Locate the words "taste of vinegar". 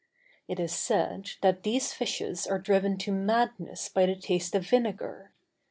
4.15-5.31